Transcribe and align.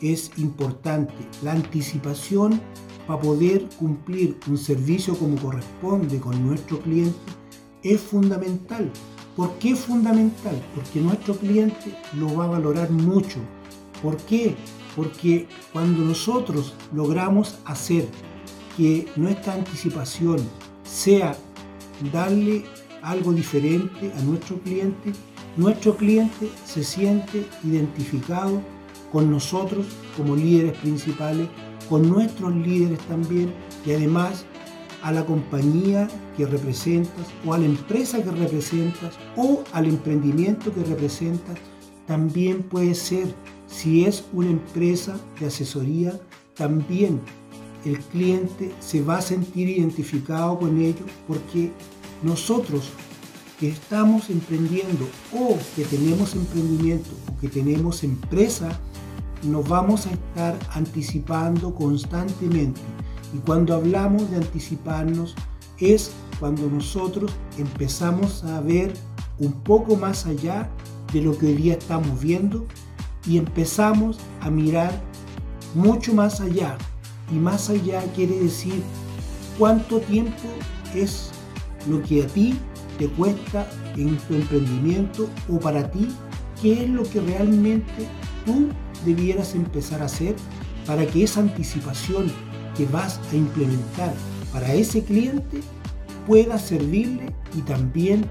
es 0.00 0.30
importante. 0.36 1.14
La 1.42 1.52
anticipación 1.52 2.60
para 3.06 3.20
poder 3.20 3.68
cumplir 3.78 4.38
un 4.48 4.56
servicio 4.56 5.16
como 5.18 5.36
corresponde 5.36 6.18
con 6.20 6.46
nuestro 6.46 6.80
cliente 6.80 7.18
es 7.82 8.00
fundamental. 8.00 8.90
¿Por 9.36 9.52
qué 9.58 9.70
es 9.70 9.80
fundamental? 9.80 10.60
Porque 10.74 11.00
nuestro 11.00 11.34
cliente 11.34 11.96
lo 12.14 12.34
va 12.34 12.44
a 12.44 12.48
valorar 12.48 12.90
mucho. 12.90 13.38
¿Por 14.02 14.16
qué? 14.18 14.54
Porque 14.96 15.48
cuando 15.72 16.02
nosotros 16.02 16.74
logramos 16.92 17.58
hacer 17.64 18.06
que 18.76 19.06
nuestra 19.16 19.54
anticipación 19.54 20.38
sea 20.82 21.36
darle 22.12 22.64
algo 23.02 23.32
diferente 23.32 24.12
a 24.16 24.22
nuestro 24.22 24.58
cliente, 24.60 25.12
nuestro 25.56 25.96
cliente 25.96 26.50
se 26.64 26.84
siente 26.84 27.46
identificado 27.64 28.60
con 29.12 29.30
nosotros 29.30 29.86
como 30.16 30.36
líderes 30.36 30.76
principales, 30.78 31.48
con 31.88 32.08
nuestros 32.08 32.54
líderes 32.54 32.98
también 33.00 33.52
y 33.84 33.92
además 33.92 34.44
a 35.02 35.12
la 35.12 35.24
compañía 35.24 36.08
que 36.36 36.46
representas 36.46 37.26
o 37.44 37.54
a 37.54 37.58
la 37.58 37.66
empresa 37.66 38.22
que 38.22 38.30
representas 38.30 39.18
o 39.36 39.64
al 39.72 39.86
emprendimiento 39.86 40.72
que 40.72 40.84
representas, 40.84 41.58
también 42.06 42.62
puede 42.62 42.94
ser, 42.94 43.34
si 43.66 44.04
es 44.04 44.24
una 44.32 44.50
empresa 44.50 45.18
de 45.38 45.46
asesoría, 45.46 46.18
también 46.54 47.20
el 47.84 47.98
cliente 47.98 48.72
se 48.80 49.02
va 49.02 49.18
a 49.18 49.22
sentir 49.22 49.68
identificado 49.68 50.58
con 50.58 50.80
ello 50.80 51.06
porque 51.26 51.70
nosotros 52.22 52.90
que 53.58 53.68
estamos 53.68 54.30
emprendiendo 54.30 55.06
o 55.32 55.56
que 55.76 55.84
tenemos 55.84 56.34
emprendimiento 56.34 57.10
o 57.28 57.40
que 57.40 57.48
tenemos 57.48 58.02
empresa, 58.04 58.78
nos 59.42 59.68
vamos 59.68 60.06
a 60.06 60.10
estar 60.10 60.58
anticipando 60.72 61.74
constantemente. 61.74 62.80
Y 63.34 63.38
cuando 63.38 63.74
hablamos 63.74 64.30
de 64.30 64.36
anticiparnos 64.36 65.34
es 65.78 66.12
cuando 66.38 66.68
nosotros 66.68 67.32
empezamos 67.58 68.44
a 68.44 68.60
ver 68.60 68.92
un 69.38 69.52
poco 69.52 69.96
más 69.96 70.26
allá 70.26 70.68
de 71.12 71.22
lo 71.22 71.36
que 71.36 71.46
hoy 71.46 71.54
día 71.54 71.74
estamos 71.74 72.20
viendo 72.20 72.66
y 73.26 73.38
empezamos 73.38 74.18
a 74.40 74.50
mirar 74.50 74.92
mucho 75.74 76.14
más 76.14 76.40
allá. 76.40 76.76
Y 77.32 77.34
más 77.34 77.70
allá 77.70 78.02
quiere 78.14 78.38
decir 78.38 78.82
cuánto 79.58 80.00
tiempo 80.00 80.48
es 80.94 81.30
lo 81.88 82.02
que 82.02 82.24
a 82.24 82.26
ti 82.26 82.58
te 82.98 83.08
cuesta 83.08 83.66
en 83.96 84.16
tu 84.18 84.34
emprendimiento 84.34 85.28
o 85.48 85.58
para 85.58 85.90
ti, 85.90 86.08
qué 86.60 86.84
es 86.84 86.90
lo 86.90 87.02
que 87.04 87.20
realmente 87.20 88.06
tú 88.44 88.68
debieras 89.04 89.54
empezar 89.54 90.02
a 90.02 90.06
hacer 90.06 90.36
para 90.86 91.06
que 91.06 91.24
esa 91.24 91.40
anticipación 91.40 92.32
que 92.76 92.86
vas 92.86 93.20
a 93.32 93.36
implementar 93.36 94.14
para 94.52 94.72
ese 94.74 95.04
cliente 95.04 95.60
pueda 96.26 96.58
servirle 96.58 97.32
y 97.56 97.62
también 97.62 98.26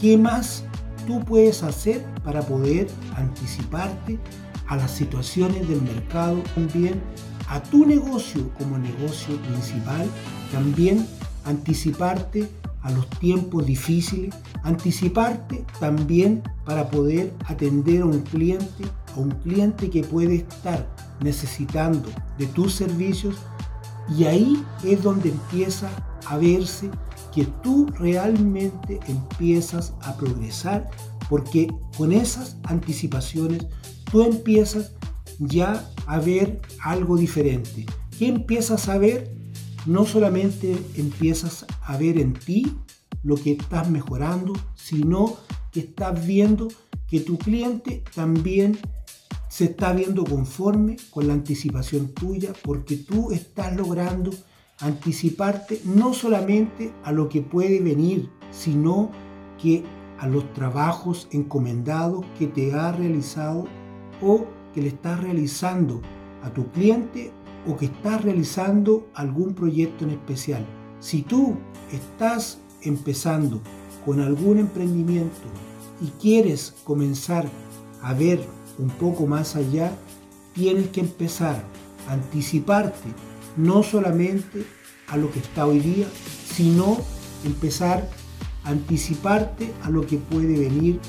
qué 0.00 0.16
más 0.16 0.64
tú 1.06 1.24
puedes 1.24 1.62
hacer 1.62 2.04
para 2.24 2.42
poder 2.42 2.86
anticiparte 3.16 4.18
a 4.66 4.76
las 4.76 4.90
situaciones 4.90 5.66
del 5.68 5.80
mercado, 5.82 6.42
también 6.54 7.00
a 7.48 7.62
tu 7.62 7.86
negocio 7.86 8.50
como 8.58 8.78
negocio 8.78 9.36
principal, 9.42 10.06
también 10.52 11.06
anticiparte 11.44 12.48
a 12.82 12.90
los 12.90 13.08
tiempos 13.18 13.66
difíciles, 13.66 14.34
anticiparte 14.62 15.64
también 15.80 16.42
para 16.64 16.90
poder 16.90 17.32
atender 17.46 18.02
a 18.02 18.06
un 18.06 18.20
cliente, 18.20 18.84
un 19.18 19.30
cliente 19.30 19.90
que 19.90 20.02
puede 20.02 20.36
estar 20.36 20.88
necesitando 21.20 22.08
de 22.38 22.46
tus 22.46 22.74
servicios 22.74 23.36
y 24.16 24.24
ahí 24.24 24.64
es 24.84 25.02
donde 25.02 25.30
empieza 25.30 25.90
a 26.26 26.38
verse 26.38 26.90
que 27.34 27.44
tú 27.62 27.86
realmente 27.98 29.00
empiezas 29.08 29.92
a 30.02 30.16
progresar 30.16 30.90
porque 31.28 31.68
con 31.96 32.12
esas 32.12 32.56
anticipaciones 32.64 33.66
tú 34.10 34.22
empiezas 34.22 34.92
ya 35.38 35.88
a 36.06 36.18
ver 36.18 36.60
algo 36.82 37.16
diferente. 37.16 37.84
¿Qué 38.18 38.28
empiezas 38.28 38.88
a 38.88 38.98
ver? 38.98 39.38
no 39.88 40.04
solamente 40.04 40.76
empiezas 40.96 41.64
a 41.82 41.96
ver 41.96 42.18
en 42.18 42.34
ti 42.34 42.76
lo 43.22 43.36
que 43.36 43.52
estás 43.52 43.90
mejorando, 43.90 44.52
sino 44.74 45.36
que 45.72 45.80
estás 45.80 46.26
viendo 46.26 46.68
que 47.08 47.20
tu 47.20 47.38
cliente 47.38 48.04
también 48.14 48.78
se 49.48 49.64
está 49.64 49.92
viendo 49.92 50.24
conforme 50.24 50.96
con 51.10 51.26
la 51.26 51.34
anticipación 51.34 52.08
tuya 52.08 52.52
porque 52.62 52.96
tú 52.96 53.32
estás 53.32 53.74
logrando 53.76 54.30
anticiparte 54.80 55.80
no 55.84 56.14
solamente 56.14 56.92
a 57.02 57.12
lo 57.12 57.28
que 57.28 57.42
puede 57.42 57.80
venir, 57.80 58.30
sino 58.50 59.10
que 59.60 59.82
a 60.18 60.26
los 60.26 60.52
trabajos 60.52 61.28
encomendados 61.32 62.24
que 62.38 62.46
te 62.46 62.72
ha 62.72 62.92
realizado 62.92 63.66
o 64.22 64.46
que 64.74 64.82
le 64.82 64.88
estás 64.88 65.20
realizando 65.20 66.00
a 66.42 66.50
tu 66.50 66.70
cliente 66.70 67.32
o 67.66 67.76
que 67.76 67.86
estás 67.86 68.22
realizando 68.22 69.08
algún 69.14 69.54
proyecto 69.54 70.04
en 70.04 70.10
especial. 70.10 70.66
Si 71.00 71.22
tú 71.22 71.56
estás 71.92 72.60
empezando 72.82 73.60
con 74.04 74.20
algún 74.20 74.58
emprendimiento 74.58 75.48
y 76.00 76.06
quieres 76.20 76.74
comenzar 76.84 77.48
a 78.02 78.14
ver 78.14 78.40
un 78.78 78.88
poco 78.88 79.26
más 79.26 79.56
allá, 79.56 79.92
tienes 80.54 80.88
que 80.88 81.00
empezar 81.00 81.62
a 82.08 82.12
anticiparte 82.14 83.08
no 83.56 83.82
solamente 83.82 84.64
a 85.08 85.16
lo 85.16 85.30
que 85.30 85.40
está 85.40 85.66
hoy 85.66 85.80
día, 85.80 86.06
sino 86.48 86.98
empezar 87.44 88.08
a 88.64 88.70
anticiparte 88.70 89.72
a 89.82 89.90
lo 89.90 90.06
que 90.06 90.18
puede 90.18 90.58
venir, 90.58 91.00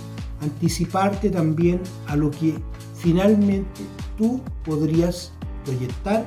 anticiparte 0.41 1.29
también 1.29 1.81
a 2.07 2.15
lo 2.15 2.31
que 2.31 2.55
finalmente 2.95 3.81
tú 4.17 4.41
podrías 4.63 5.31
proyectar 5.65 6.25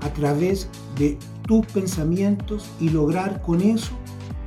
a 0.00 0.12
través 0.12 0.68
de 0.98 1.18
tus 1.46 1.64
pensamientos 1.66 2.66
y 2.80 2.90
lograr 2.90 3.42
con 3.42 3.60
eso 3.60 3.92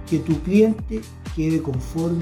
que 0.09 0.19
tu 0.19 0.39
cliente 0.41 1.01
quede 1.35 1.61
conforme 1.61 2.17